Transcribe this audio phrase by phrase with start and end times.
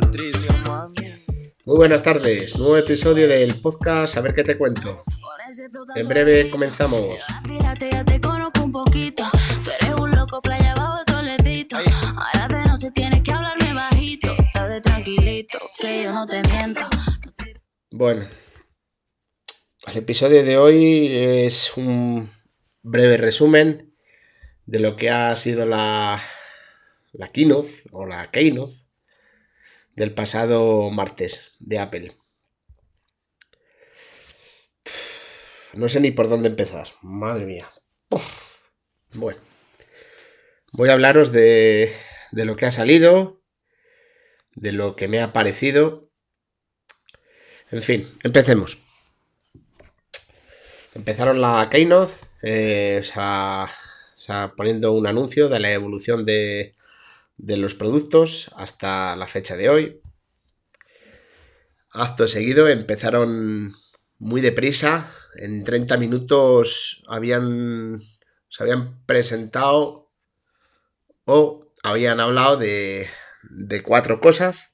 [0.00, 1.22] Patricio, mami.
[1.66, 5.04] Muy buenas tardes, nuevo episodio del podcast A ver qué te cuento.
[5.94, 7.22] En breve comenzamos.
[7.46, 9.22] Fíjate, ya te conozco un poquito.
[9.62, 11.76] Tú eres un loco, playa abajo, soledito.
[12.16, 14.34] Ahora de noche tienes que hablarme bajito.
[14.44, 16.80] Estás de tranquilito, que yo no te miento.
[17.92, 18.26] Bueno,
[19.86, 22.28] el episodio de hoy es un
[22.82, 23.94] breve resumen
[24.66, 26.20] de lo que ha sido la,
[27.12, 28.83] la keynote o la keynote
[29.96, 32.16] del pasado martes de Apple.
[35.72, 37.66] No sé ni por dónde empezar, madre mía.
[39.14, 39.40] Bueno,
[40.72, 41.92] voy a hablaros de,
[42.32, 43.42] de lo que ha salido,
[44.54, 46.10] de lo que me ha parecido.
[47.70, 48.78] En fin, empecemos.
[50.94, 56.73] Empezaron la Keynote, eh, o poniendo un anuncio de la evolución de,
[57.36, 60.00] de los productos hasta la fecha de hoy.
[61.90, 63.74] Acto seguido empezaron
[64.18, 65.10] muy deprisa.
[65.36, 68.00] En 30 minutos habían,
[68.48, 70.10] se habían presentado
[71.24, 73.08] o habían hablado de,
[73.50, 74.72] de cuatro cosas.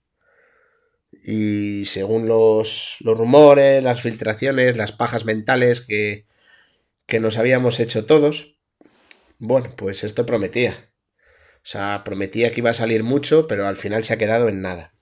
[1.22, 6.24] Y según los, los, rumores, las filtraciones, las pajas mentales que,
[7.06, 8.56] que nos habíamos hecho todos,
[9.38, 10.89] bueno, pues esto prometía.
[11.62, 14.62] O sea, prometía que iba a salir mucho, pero al final se ha quedado en
[14.62, 14.94] nada.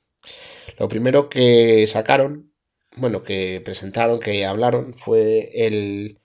[0.78, 2.52] Lo primero que sacaron,
[2.96, 6.20] bueno, que presentaron, que hablaron, fue el,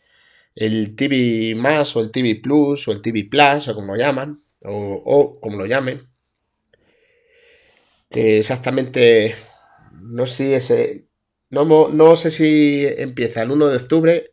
[0.55, 4.43] el TV más o el TV Plus o el TV Plus o como lo llaman,
[4.63, 6.09] o, o como lo llamen.
[8.09, 9.35] Que exactamente,
[9.93, 11.07] no sé si ese,
[11.49, 14.31] no, no sé si empieza el 1 de octubre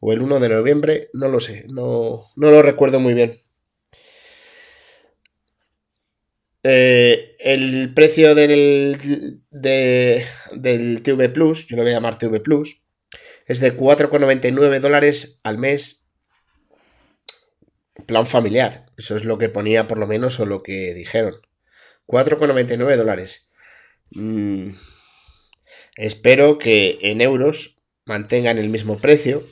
[0.00, 3.34] o el 1 de noviembre, no lo sé, no, no lo recuerdo muy bien.
[6.64, 12.82] Eh, el precio del, de, del TV Plus, yo lo voy a llamar TV Plus,
[13.46, 16.04] es de 4,99 dólares al mes.
[18.06, 18.86] Plan familiar.
[18.96, 21.34] Eso es lo que ponía por lo menos o lo que dijeron.
[22.06, 23.48] 4,99 dólares.
[24.10, 24.70] Mm,
[25.96, 29.46] espero que en euros mantengan el mismo precio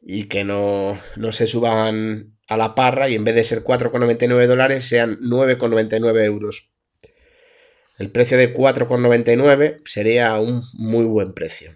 [0.00, 4.46] y que no, no se suban a la parra y en vez de ser 4,99
[4.46, 6.70] dólares sean 9,99 euros.
[7.98, 11.74] El precio de 4,99 sería un muy buen precio.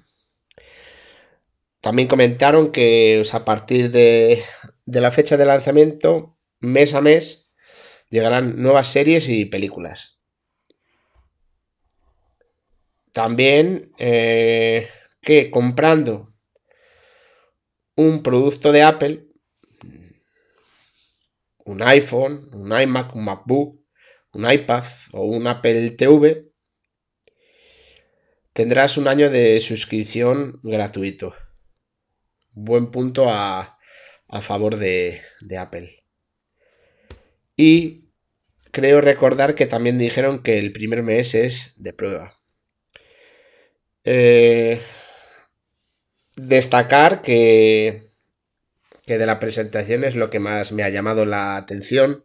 [1.81, 4.43] También comentaron que a partir de,
[4.87, 7.49] de la fecha de lanzamiento, mes a mes,
[8.11, 10.21] llegarán nuevas series y películas.
[13.13, 14.89] También eh,
[15.23, 16.35] que comprando
[17.95, 19.26] un producto de Apple,
[21.67, 23.81] un iPhone, un iMac, un MacBook,
[24.33, 26.49] un iPad o un Apple TV,
[28.53, 31.35] tendrás un año de suscripción gratuito.
[32.53, 33.79] Buen punto a,
[34.29, 35.21] a favor de,
[35.59, 36.05] Apple.
[37.57, 38.11] Y
[38.71, 42.41] creo recordar que también dijeron que el primer mes es de prueba.
[44.05, 44.81] Eh,
[46.37, 48.06] destacar que
[49.07, 52.25] que de la presentación es lo que más me ha llamado la atención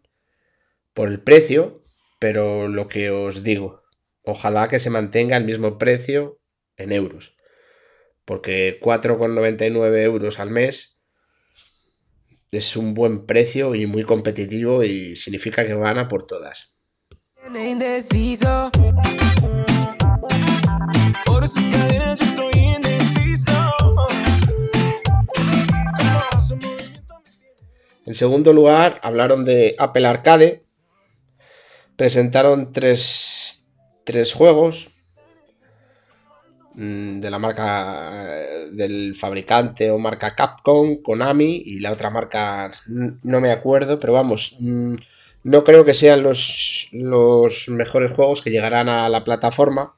[0.93, 1.83] por el precio,
[2.19, 3.83] pero lo que os digo,
[4.23, 6.39] ojalá que se mantenga el mismo precio
[6.77, 7.37] en euros,
[8.25, 10.97] porque 4,99 euros al mes
[12.51, 16.75] es un buen precio y muy competitivo y significa que van a por todas.
[28.21, 30.63] Segundo lugar, hablaron de Apple Arcade.
[31.95, 33.65] Presentaron tres,
[34.03, 34.89] tres juegos
[36.75, 42.69] mm, de la marca eh, del fabricante o marca Capcom, Konami y la otra marca
[43.23, 44.97] no me acuerdo, pero vamos, mm,
[45.41, 49.95] no creo que sean los, los mejores juegos que llegarán a la plataforma.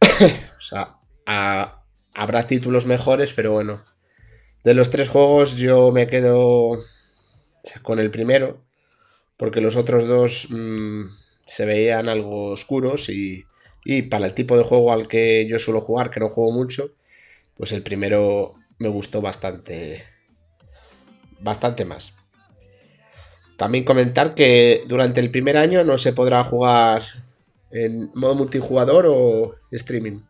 [0.56, 0.98] o sea,
[2.14, 3.80] habrá títulos mejores, pero bueno,
[4.64, 6.78] de los tres juegos yo me quedo
[7.82, 8.62] con el primero,
[9.36, 11.06] porque los otros dos mmm,
[11.46, 13.44] se veían algo oscuros y,
[13.84, 16.92] y, para el tipo de juego al que yo suelo jugar, que no juego mucho,
[17.56, 20.04] pues el primero me gustó bastante,
[21.40, 22.12] bastante más.
[23.56, 27.02] También comentar que durante el primer año no se podrá jugar
[27.70, 30.20] en modo multijugador o streaming.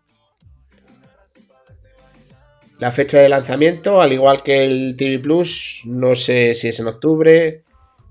[2.82, 6.88] La fecha de lanzamiento, al igual que el TV Plus, no sé si es en
[6.88, 7.62] octubre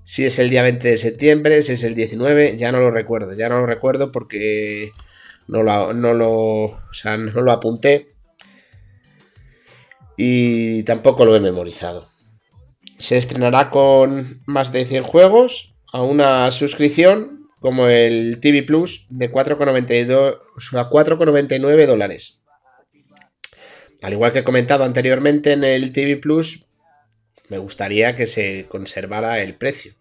[0.02, 3.34] Si es el día 20 de septiembre, si es el 19, ya no lo recuerdo.
[3.34, 4.92] Ya no lo recuerdo porque
[5.46, 8.14] no lo, no lo, o sea, no lo apunté.
[10.16, 12.06] Y tampoco lo he memorizado.
[12.96, 19.30] Se estrenará con más de 100 juegos a una suscripción como el TV Plus de
[19.30, 22.41] 4,99 dólares.
[24.02, 26.64] Al igual que he comentado anteriormente en el TV Plus,
[27.48, 29.94] me gustaría que se conservara el precio.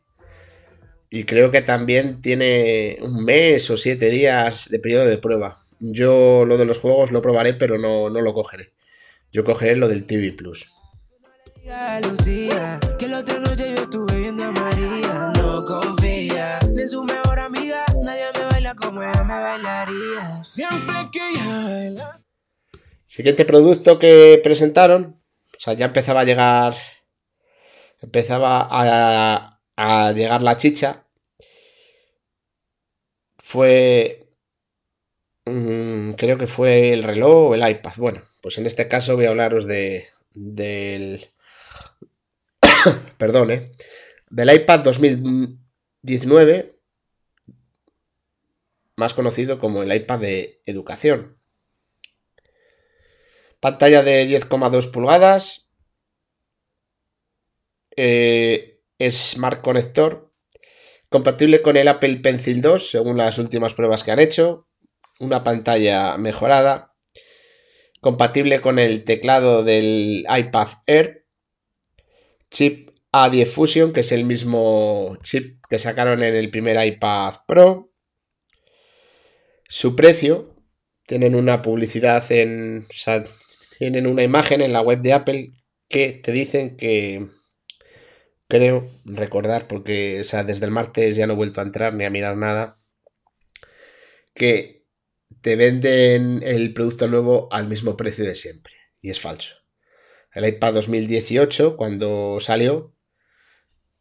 [1.12, 5.66] Y creo que también tiene un mes o siete días de periodo de prueba.
[5.80, 8.72] Yo lo de los juegos lo probaré, pero no, no lo cogeré.
[9.32, 10.68] Yo cogeré lo del TV Plus.
[23.22, 25.22] Siguiente producto que presentaron.
[25.56, 26.74] O sea, ya empezaba a llegar.
[28.02, 31.06] Empezaba a, llegar la chicha.
[33.38, 34.28] Fue.
[35.46, 37.94] Mm, creo que fue el reloj o el iPad.
[37.98, 40.08] Bueno, pues en este caso voy a hablaros de.
[40.32, 41.30] del.
[43.20, 43.72] perdón, ¿eh?
[44.32, 46.76] Del iPad 2019.
[48.96, 51.40] Más conocido como el iPad de educación.
[53.62, 55.70] Pantalla de 10,2 pulgadas.
[57.96, 60.34] Eh, Smart Connector.
[61.10, 64.68] Compatible con el Apple Pencil 2, según las últimas pruebas que han hecho.
[65.20, 66.96] Una pantalla mejorada.
[68.00, 71.28] Compatible con el teclado del iPad Air.
[72.50, 77.94] Chip A10 Fusion, que es el mismo chip que sacaron en el primer iPad Pro.
[79.68, 80.56] Su precio.
[81.06, 82.88] Tienen una publicidad en
[83.82, 85.54] tienen una imagen en la web de Apple
[85.90, 87.30] que te dicen que
[88.48, 92.12] creo recordar, porque sea, desde el martes ya no he vuelto a entrar ni a
[92.12, 92.80] mirar nada,
[94.36, 94.86] que
[95.42, 98.76] te venden el producto nuevo al mismo precio de siempre.
[99.02, 99.56] Y es falso.
[100.32, 102.96] El iPad 2018, cuando salió,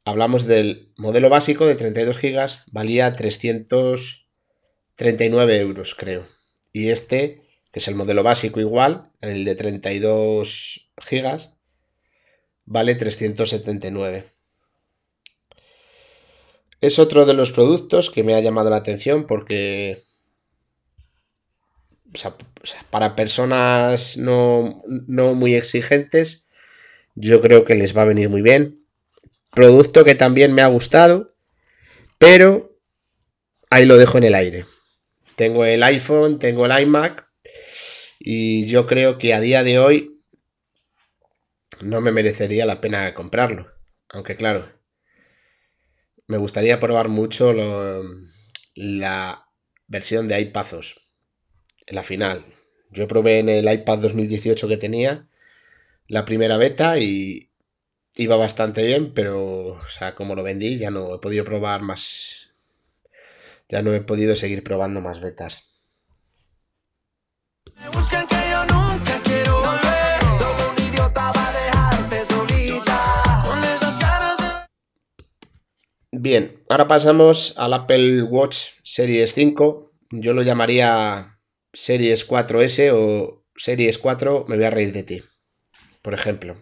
[0.05, 6.27] hablamos del modelo básico de 32 GB, valía 339 euros, creo.
[6.71, 11.40] Y este que es el modelo básico igual, el de 32 GB,
[12.64, 14.25] vale 379.
[16.81, 19.99] Es otro de los productos que me ha llamado la atención porque
[22.90, 26.44] para personas no, no muy exigentes,
[27.14, 28.84] yo creo que les va a venir muy bien.
[29.52, 31.34] Producto que también me ha gustado,
[32.19, 32.78] pero
[33.69, 34.64] ahí lo dejo en el aire.
[35.37, 37.30] Tengo el iPhone, tengo el iMac
[38.22, 40.22] y yo creo que a día de hoy
[41.81, 43.72] no me merecería la pena comprarlo.
[44.11, 44.69] Aunque claro,
[46.26, 47.55] me gustaría probar mucho
[48.75, 49.46] la
[49.88, 51.00] versión de iPazos.
[51.87, 52.44] La final.
[52.90, 55.28] Yo probé en el iPad 2018 que tenía
[56.06, 57.50] la primera beta y
[58.17, 62.52] iba bastante bien, pero o sea, como lo vendí ya no he podido probar más.
[63.70, 65.69] Ya no he podido seguir probando más betas.
[76.22, 79.91] Bien, ahora pasamos al Apple Watch Series 5.
[80.10, 81.39] Yo lo llamaría
[81.72, 85.22] Series 4S o Series 4, me voy a reír de ti.
[86.03, 86.56] Por ejemplo.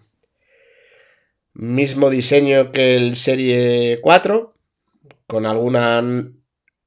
[1.54, 4.54] Mismo diseño que el Serie 4,
[5.26, 6.02] con alguna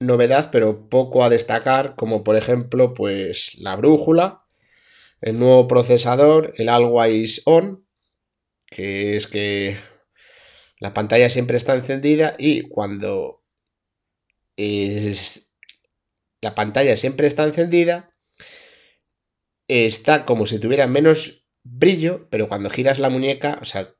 [0.01, 4.45] novedad, pero poco a destacar, como por ejemplo, pues la brújula,
[5.21, 7.85] el nuevo procesador, el Always On,
[8.67, 9.77] que es que
[10.79, 13.43] la pantalla siempre está encendida y cuando
[16.41, 18.13] la pantalla siempre está encendida,
[19.67, 23.93] está como si tuviera menos brillo, pero cuando giras la muñeca, o sea,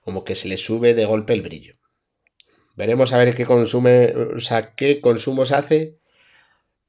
[0.00, 1.74] como que se le sube de golpe el brillo.
[2.76, 5.98] Veremos a ver qué consume, o sea, qué consumos hace.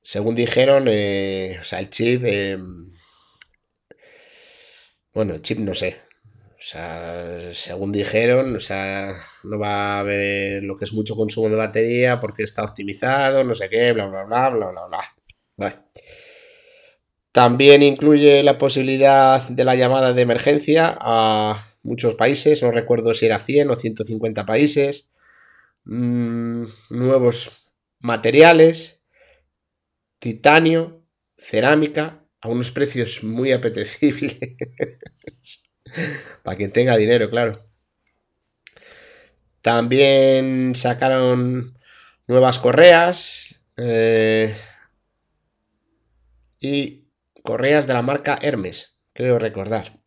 [0.01, 2.24] Según dijeron, eh, o sea, el chip.
[2.25, 2.91] Em,
[5.13, 6.01] bueno, el chip no sé.
[6.60, 9.15] O sea, según dijeron, o sea,
[9.46, 13.56] no va a haber lo que es mucho consumo de batería porque está optimizado, no
[13.56, 14.88] sé qué, bla, bla, bla, bla, bla,
[15.56, 15.86] bla.
[17.32, 23.27] También incluye la posibilidad de la llamada de emergencia a muchos países, no recuerdo si
[23.27, 25.10] era 100 o 150 países.
[25.89, 27.65] Mm, nuevos
[28.00, 29.01] materiales,
[30.20, 31.01] titanio,
[31.38, 34.38] cerámica, a unos precios muy apetecibles.
[36.44, 37.65] Para quien tenga dinero, claro.
[39.62, 41.77] También sacaron
[42.27, 44.56] nuevas correas eh,
[46.60, 47.08] y
[47.44, 50.00] correas de la marca Hermes, creo recordar.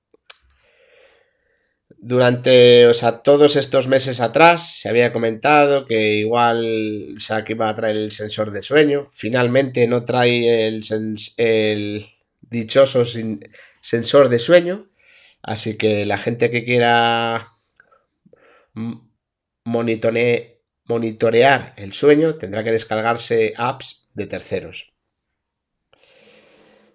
[2.03, 7.75] Durante, o sea, todos estos meses atrás se había comentado que igual que iba a
[7.75, 9.09] traer el sensor de sueño.
[9.13, 10.83] Finalmente no trae el,
[11.37, 12.07] el
[12.41, 13.05] dichoso
[13.83, 14.89] sensor de sueño.
[15.43, 17.47] Así que la gente que quiera
[19.65, 24.91] monitorear el sueño tendrá que descargarse apps de terceros.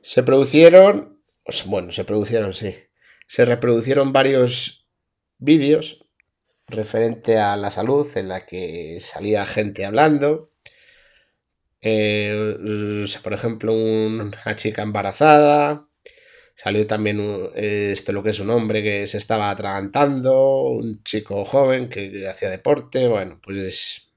[0.02, 1.22] Se produjeron,
[1.66, 2.76] bueno, se produjeron, sí.
[3.28, 4.85] Se reproducieron varios
[5.46, 6.06] vídeos
[6.68, 10.52] referente a la salud en la que salía gente hablando.
[11.82, 15.88] Eh, por ejemplo, una chica embarazada.
[16.56, 17.20] Salió también
[17.56, 22.50] esto lo que es un hombre que se estaba atragantando, un chico joven que hacía
[22.50, 23.08] deporte.
[23.08, 24.10] Bueno, pues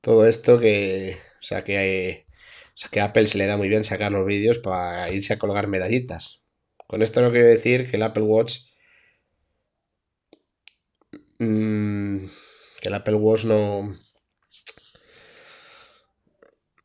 [0.00, 2.26] todo esto que, o sea, que,
[2.68, 5.38] o sea, que Apple se le da muy bien sacar los vídeos para irse a
[5.38, 6.40] colgar medallitas.
[6.86, 8.65] Con esto no quiero decir que el Apple Watch
[11.38, 12.26] Mm,
[12.80, 13.90] que el Apple Watch no.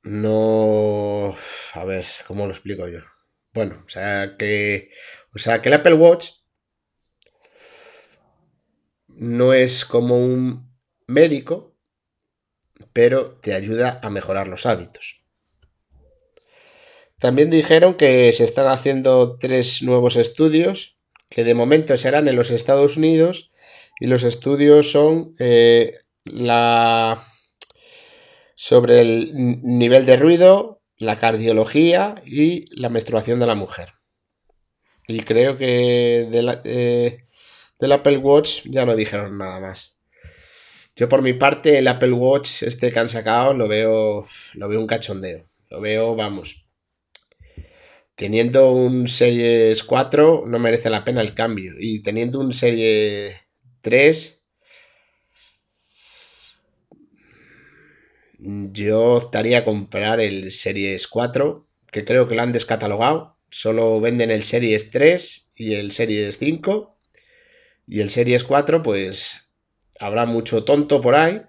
[0.03, 1.35] No.
[1.73, 2.99] A ver, ¿cómo lo explico yo?
[3.53, 4.89] Bueno, o sea que.
[5.33, 6.31] O sea que el Apple Watch
[9.07, 10.71] no es como un
[11.07, 11.77] médico,
[12.93, 15.21] pero te ayuda a mejorar los hábitos.
[17.19, 20.97] También dijeron que se están haciendo tres nuevos estudios
[21.29, 23.50] que de momento serán en los Estados Unidos
[24.01, 27.23] y los estudios son eh, la
[28.55, 29.31] sobre el
[29.61, 33.93] nivel de ruido, la cardiología y la menstruación de la mujer.
[35.07, 37.25] Y creo que eh,
[37.77, 39.95] del Apple Watch ya no dijeron nada más.
[40.95, 44.79] Yo por mi parte el Apple Watch este que han sacado lo veo lo veo
[44.79, 45.47] un cachondeo.
[45.69, 46.65] Lo veo, vamos.
[48.15, 53.50] Teniendo un Series 4 no merece la pena el cambio y teniendo un Serie
[53.81, 54.43] 3.
[58.39, 63.37] Yo optaría a comprar el Series 4, que creo que lo han descatalogado.
[63.49, 66.97] Solo venden el Series 3 y el Series 5.
[67.87, 69.49] Y el Series 4, pues
[69.99, 71.41] habrá mucho tonto por ahí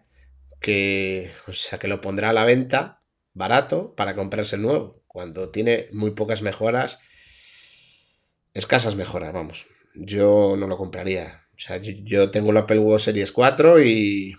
[0.61, 3.03] que, o sea, que lo pondrá a la venta
[3.35, 6.99] barato para comprarse el nuevo, cuando tiene muy pocas mejoras,
[8.55, 9.67] escasas mejoras, vamos.
[9.95, 11.42] Yo no lo compraría.
[11.63, 14.35] O sea, yo, tengo el Apple Watch Series 4 y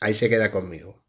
[0.00, 1.02] ahí se queda conmigo.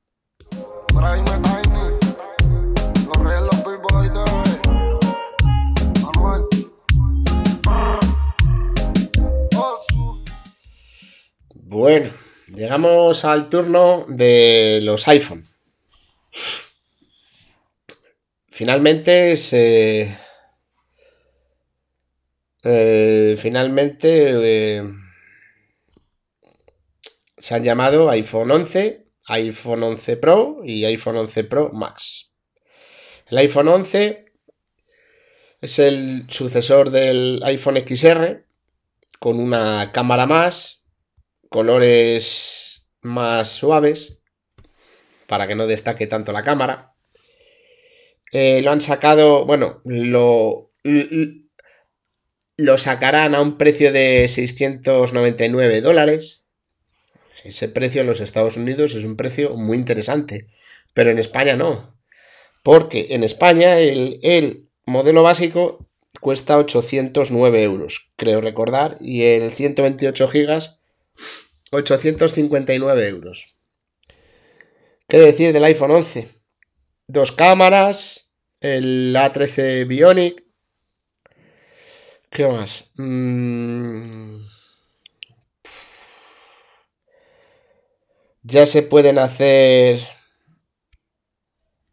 [11.56, 12.12] Bueno,
[12.54, 15.46] llegamos al turno de los iPhone.
[18.50, 20.18] Finalmente se
[22.64, 24.84] eh, finalmente eh,
[27.38, 32.32] se han llamado iPhone 11, iPhone 11 Pro y iPhone 11 Pro Max.
[33.28, 34.26] El iPhone 11
[35.62, 38.46] es el sucesor del iPhone XR
[39.20, 40.84] con una cámara más,
[41.50, 44.18] colores más suaves
[45.28, 46.94] para que no destaque tanto la cámara.
[48.32, 50.70] Eh, lo han sacado, bueno, lo,
[52.58, 56.44] lo sacarán a un precio de 699 dólares.
[57.44, 60.48] Ese precio en los Estados Unidos es un precio muy interesante,
[60.94, 61.98] pero en España no.
[62.64, 65.88] Porque en España el, modelo básico
[66.20, 70.82] cuesta 809 euros, creo recordar, y el 128 gigas
[71.72, 73.46] 859 euros.
[75.08, 76.28] ¿Qué decir del iPhone 11?
[77.08, 80.44] Dos cámaras, el A13 Bionic,
[82.32, 82.86] ¿Qué más?
[82.96, 84.38] Mm.
[88.44, 90.00] Ya se pueden hacer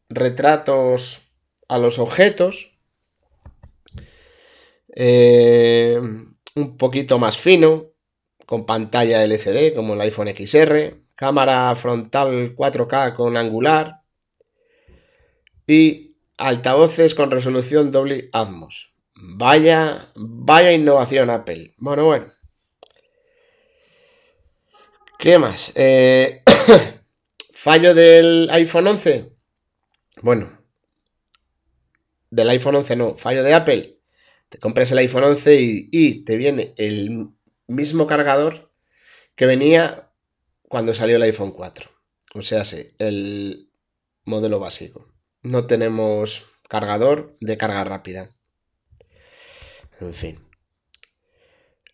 [0.09, 1.21] retratos
[1.69, 2.71] a los objetos.
[4.95, 6.01] Eh,
[6.55, 7.87] un poquito más fino,
[8.47, 14.03] con pantalla LCD como el iPhone XR, cámara frontal 4K con angular
[15.67, 18.98] y altavoces con resolución doble Atmos.
[19.21, 21.75] Vaya, vaya innovación Apple.
[21.79, 22.27] Bueno, bueno.
[25.19, 25.73] ¿Qué más?
[25.75, 26.45] Eh,
[27.53, 29.33] fallo del iPhone 11.
[30.23, 30.59] Bueno,
[32.31, 33.99] del iPhone 11 no, fallo de Apple.
[34.49, 37.29] Te compras el iPhone 11 y, te viene el
[37.67, 38.73] mismo cargador
[39.35, 40.13] que venía
[40.69, 41.91] cuando salió el iPhone 4.
[42.35, 43.71] O sea, sí, el
[44.25, 45.13] modelo básico.
[45.43, 48.38] No tenemos cargador de carga rápida.
[50.01, 50.49] En fin.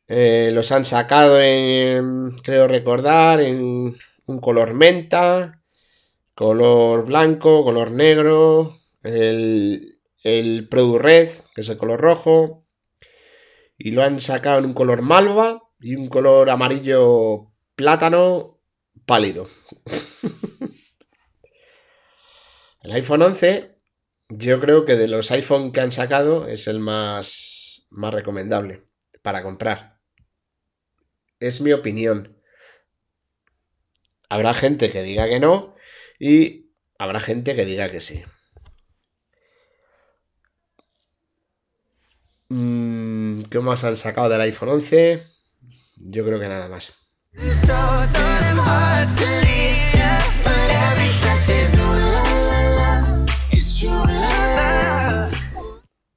[0.07, 3.95] Eh, los han sacado en, creo recordar, en
[4.27, 5.63] un color menta,
[6.35, 12.67] color blanco, color negro, el, el Product Red, que es el color rojo,
[13.79, 18.61] y lo han sacado en un color malva y un color amarillo plátano
[19.07, 19.49] pálido.
[22.83, 23.79] el iPhone 11,
[24.29, 27.54] yo creo que de los iPhone que han sacado es el más,
[27.95, 28.87] más recomendable
[29.23, 30.01] para comprar.
[31.41, 32.37] Es mi opinión.
[34.29, 35.75] Habrá gente que diga que no
[36.19, 38.23] y habrá gente que diga que sí.
[42.49, 45.23] Mm, ¿Qué más han sacado del iPhone 11?
[45.97, 46.93] Yo creo que nada más.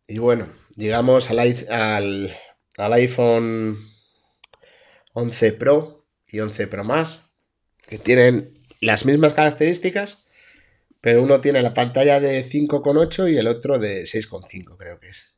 [0.07, 2.37] Y bueno, llegamos al, al,
[2.77, 3.77] al iPhone
[5.13, 7.21] 11 Pro y 11 Pro más,
[7.87, 10.25] que tienen las mismas características,
[11.01, 15.35] pero uno tiene la pantalla de 5,8 y el otro de 6,5 creo que es.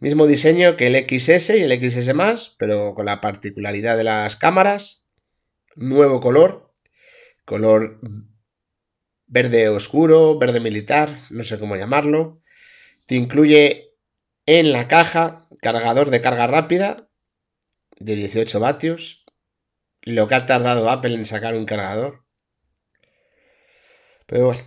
[0.00, 5.04] Mismo diseño que el XS y el XS pero con la particularidad de las cámaras.
[5.74, 6.72] Nuevo color,
[7.44, 8.00] color
[9.26, 12.40] verde oscuro, verde militar, no sé cómo llamarlo.
[13.06, 13.87] Te incluye
[14.48, 17.10] en la caja cargador de carga rápida
[17.98, 19.26] de 18 vatios.
[20.00, 22.24] Lo que ha tardado Apple en sacar un cargador.
[24.26, 24.62] Pero bueno.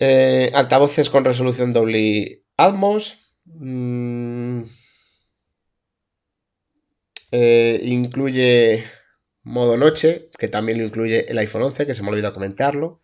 [0.00, 3.18] Eh, altavoces con resolución doble Atmos.
[3.44, 4.62] Mm.
[7.30, 8.84] Eh, incluye
[9.42, 13.00] modo noche, que también lo incluye el iPhone 11, que se me olvidó comentarlo.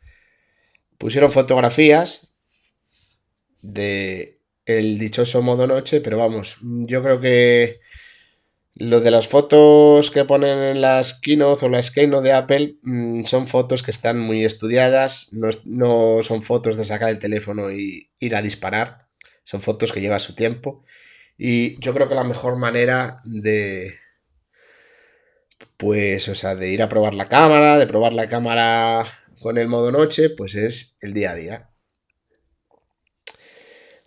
[0.99, 2.35] Pusieron fotografías
[3.63, 4.38] de
[4.69, 7.81] el dichoso modo noche, pero vamos, yo creo que
[8.75, 13.25] lo de las fotos que ponen en las keynote o las keynote de Apple mm,
[13.25, 18.11] son fotos que están muy estudiadas, no, no, son fotos de sacar el teléfono y
[18.21, 19.09] ir a disparar,
[19.45, 20.85] son fotos que lleva su tiempo.
[21.37, 23.95] Y yo creo que la mejor manera de,
[25.77, 29.07] pues, o sea, de ir a probar la cámara, de probar la cámara
[29.41, 31.68] con el modo noche, pues es el día a día.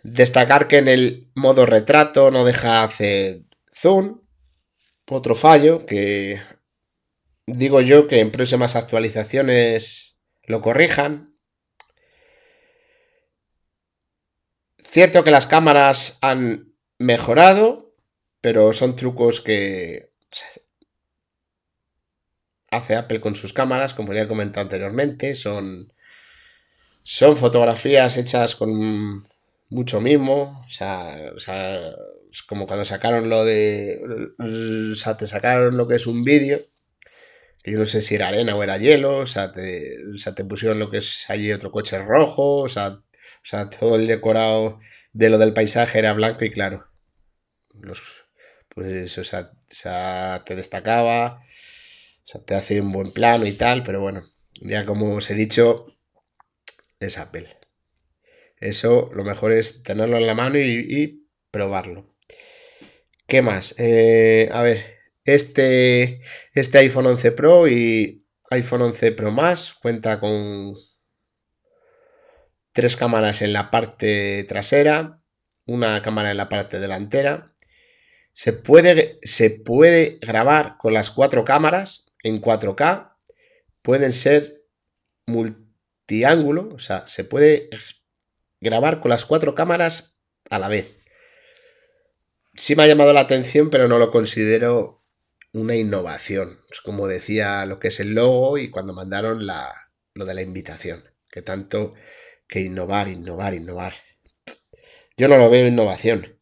[0.03, 3.37] Destacar que en el modo retrato no deja hacer
[3.73, 4.21] zoom.
[5.07, 6.41] Otro fallo que
[7.45, 11.35] digo yo que en próximas actualizaciones lo corrijan.
[14.83, 17.95] Cierto que las cámaras han mejorado,
[18.41, 20.11] pero son trucos que
[22.69, 25.35] hace Apple con sus cámaras, como ya he comentado anteriormente.
[25.35, 25.93] Son,
[27.03, 29.21] son fotografías hechas con
[29.71, 30.63] mucho mimo.
[30.67, 31.81] O sea, o sea,
[32.47, 33.99] como cuando sacaron lo de.
[34.39, 36.67] O sea, te sacaron lo que es un vídeo.
[37.63, 39.17] Yo no sé si era arena o era hielo.
[39.19, 42.57] O sea, te, o sea, te pusieron lo que es allí otro coche rojo.
[42.59, 43.03] O sea, o
[43.43, 44.79] sea, todo el decorado
[45.13, 46.87] de lo del paisaje era blanco y claro.
[47.73, 48.25] Los,
[48.69, 51.41] pues, o sea, o sea, te destacaba.
[52.23, 54.23] O sea, te hace un buen plano y tal, pero bueno,
[54.61, 55.87] ya como os he dicho,
[56.99, 57.60] es Apple.
[58.61, 62.15] Eso lo mejor es tenerlo en la mano y, probarlo.
[63.27, 63.75] ¿Qué más?
[63.77, 66.21] Eh, a ver, este,
[66.53, 70.75] este iPhone 11 Pro y iPhone 11 Pro más cuenta con
[72.71, 75.21] tres cámaras en la parte trasera,
[75.65, 77.53] una cámara en la parte delantera.
[78.33, 83.15] Se puede, se puede grabar con las cuatro cámaras en 4K.
[83.81, 84.63] Pueden ser
[85.25, 87.69] multiángulo, o sea, se puede
[88.61, 90.17] grabar con las cuatro cámaras
[90.49, 90.97] a la vez.
[92.55, 94.99] Sí me ha llamado la atención, pero no lo considero
[95.53, 96.59] una innovación.
[96.71, 99.71] Es como decía lo que es el logo y cuando mandaron la,
[100.13, 101.03] lo de la invitación.
[101.29, 101.93] Que tanto
[102.47, 103.93] que innovar, innovar, innovar.
[105.17, 106.39] Yo no lo veo innovación.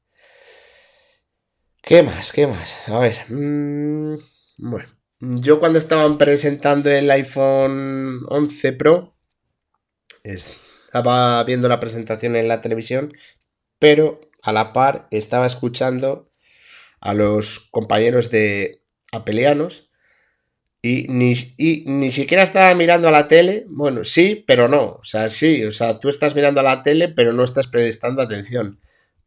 [1.81, 2.31] ¿Qué más?
[2.31, 2.87] ¿Qué más?
[2.87, 3.17] A ver.
[3.29, 4.15] Mmm,
[4.57, 4.87] bueno.
[5.21, 9.17] Yo cuando estaban presentando el iPhone 11 Pro,
[10.89, 13.13] estaba viendo la presentación en la televisión,
[13.77, 16.31] pero a la par estaba escuchando
[16.99, 19.91] a los compañeros de Apelianos
[20.81, 23.65] y ni, y ni siquiera estaba mirando a la tele.
[23.67, 24.97] Bueno, sí, pero no.
[24.99, 28.23] O sea, sí, o sea, tú estás mirando a la tele, pero no estás prestando
[28.23, 28.79] atención.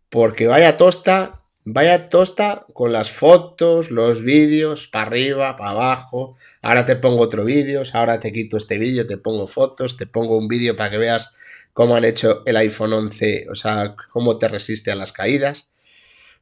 [0.09, 6.37] Porque vaya tosta Vaya tosta con las fotos, los vídeos, para arriba, para abajo.
[6.61, 10.37] Ahora te pongo otro vídeo, ahora te quito este vídeo, te pongo fotos, te pongo
[10.37, 11.31] un vídeo para que veas
[11.73, 15.71] cómo han hecho el iPhone 11, o sea, cómo te resiste a las caídas.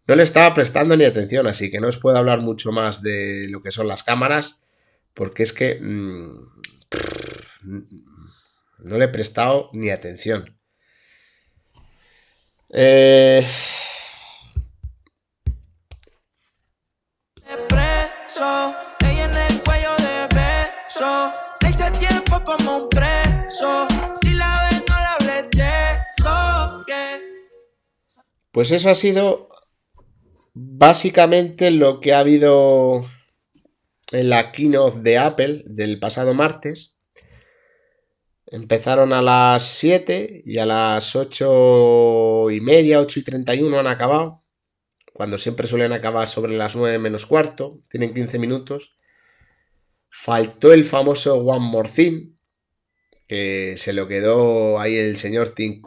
[0.06, 3.46] No le estaba prestando ni atención, así que no os puedo hablar mucho más de
[3.48, 4.60] lo que son las cámaras,
[5.12, 6.48] porque es que mmm,
[8.78, 10.56] no le he prestado ni atención.
[12.70, 13.46] Eh,
[21.98, 23.86] tiempo como un preso.
[24.22, 25.68] Si la ves, no la hables de
[26.18, 26.84] eso.
[28.52, 29.48] Pues eso ha sido
[30.54, 33.04] básicamente lo que ha habido
[34.12, 36.94] en la keynote de Apple del pasado martes.
[38.46, 44.39] Empezaron a las 7 y a las 8 y media, 8 y 31 han acabado.
[45.20, 47.82] Cuando siempre suelen acabar sobre las 9 menos cuarto.
[47.90, 48.96] Tienen 15 minutos.
[50.08, 52.38] Faltó el famoso One More Thing,
[53.28, 55.82] que se lo quedó ahí el señor Tim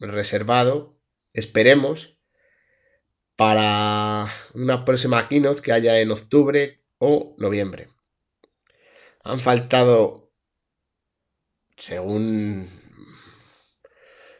[0.00, 0.98] reservado.
[1.32, 2.18] Esperemos
[3.36, 7.90] para una próxima keynote que haya en octubre o noviembre.
[9.22, 10.32] Han faltado,
[11.76, 12.68] según,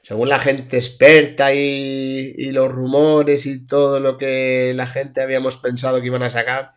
[0.05, 5.99] según la gente experta y, los rumores y todo lo que la gente habíamos pensado
[6.01, 6.75] que iban a sacar,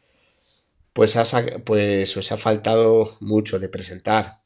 [0.94, 1.18] pues,
[1.66, 4.44] pues os ha faltado mucho de presentar.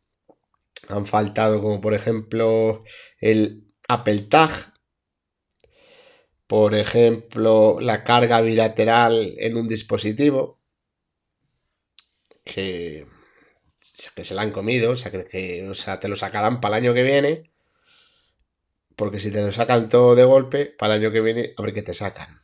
[0.90, 2.84] Han faltado como por ejemplo
[3.20, 4.74] el Apple Tag,
[6.48, 10.60] por ejemplo la carga bilateral en un dispositivo,
[12.44, 13.06] que,
[14.16, 16.84] que se la han comido, o sea, que, o sea, te lo sacarán para el
[16.86, 17.51] año que viene,
[19.02, 21.74] porque si te lo sacan todo de golpe, para el año que viene, a ver
[21.74, 22.40] qué te sacan.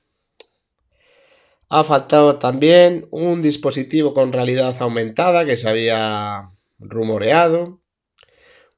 [1.69, 7.83] Ha faltado también un dispositivo con realidad aumentada que se había rumoreado.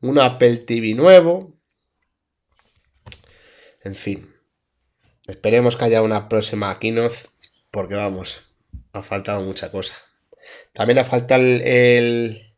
[0.01, 1.57] Un Apple TV nuevo.
[3.81, 4.35] En fin.
[5.25, 7.29] Esperemos que haya una próxima keynote
[7.71, 8.41] porque vamos,
[8.91, 9.93] ha faltado mucha cosa.
[10.73, 12.57] También ha faltado el, el,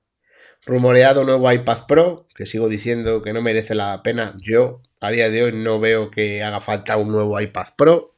[0.65, 4.33] rumoreado nuevo iPad Pro, que sigo diciendo que no merece la pena.
[4.41, 8.15] Yo a día de hoy no veo que haga falta un nuevo iPad Pro.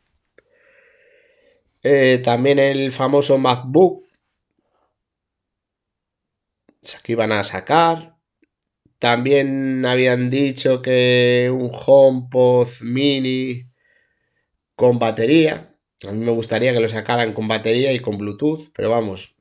[1.82, 4.06] Eh, también el famoso MacBook.
[7.02, 8.18] Que iban a sacar.
[9.00, 13.64] También habían dicho que un HomePod mini
[14.76, 15.76] con batería.
[16.06, 19.36] A mí me gustaría que lo sacaran con batería y con Bluetooth, pero vamos,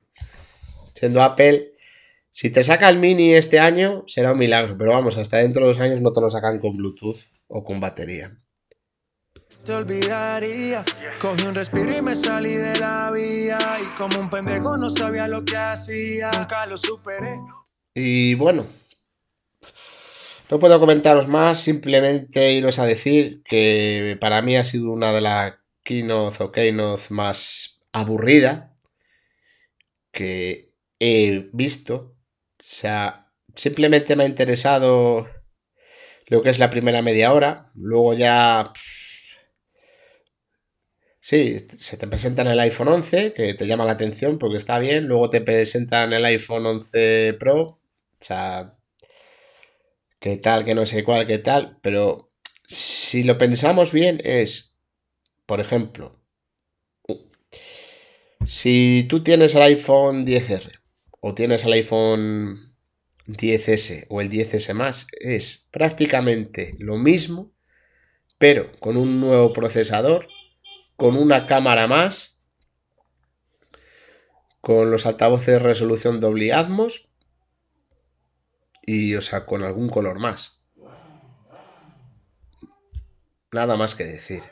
[0.95, 1.72] siendo Apple,
[2.33, 5.69] si te saca el mini este año será un milagro, pero vamos, hasta dentro de
[5.69, 8.37] dos años no te lo sacan con Bluetooth o con batería
[9.65, 10.85] te olvidaría.
[11.21, 13.59] Cogí un respiro y me salí de la vía.
[13.83, 16.31] Y como un pendejo no sabía lo que hacía.
[16.33, 17.39] Nunca lo superé.
[17.95, 18.67] Y bueno,
[20.51, 25.21] no puedo comentaros más, simplemente iros a decir que para mí ha sido una de
[25.21, 28.75] las keynote o keynote más aburrida
[30.11, 32.17] que he visto.
[32.63, 35.29] O sea, simplemente me ha interesado
[36.29, 37.73] lo que es la primera media hora.
[37.75, 38.73] Luego ya
[41.21, 45.07] Sí, se te presentan el iPhone 11, que te llama la atención porque está bien.
[45.09, 47.63] Luego te presentan el iPhone 11 Pro.
[47.63, 47.81] O
[48.21, 48.77] sea,
[50.21, 51.79] qué tal, que no sé cuál, qué tal.
[51.83, 52.33] Pero
[52.67, 54.77] si lo pensamos bien es,
[55.47, 56.21] por ejemplo,
[58.47, 60.82] si tú tienes el iPhone 10R
[61.25, 62.59] o tienes el iPhone
[63.29, 67.53] 10S o el 10S más, es prácticamente lo mismo,
[68.39, 70.27] pero con un nuevo procesador
[70.97, 72.39] con una cámara más,
[74.61, 77.09] con los altavoces de resolución doble Atmos
[78.83, 80.61] y, o sea, con algún color más.
[83.53, 84.43] Nada más que decir.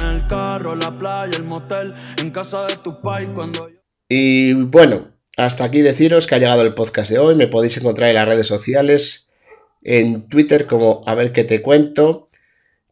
[0.00, 3.68] el carro, la playa, el motel, en casa de tu pai cuando
[4.08, 7.34] Y bueno, hasta aquí deciros que ha llegado el podcast de hoy.
[7.34, 9.28] Me podéis encontrar en las redes sociales,
[9.82, 12.28] en Twitter como A ver qué te cuento,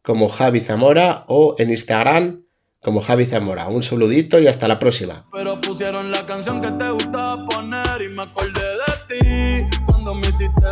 [0.01, 2.43] como Javi Zamora o en Instagram
[2.81, 3.67] como Javi Zamora.
[3.67, 5.25] Un saludito y hasta la próxima.
[5.33, 10.27] Pero pusieron la canción que te gustaba poner y me acordé de ti cuando me
[10.27, 10.65] hiciste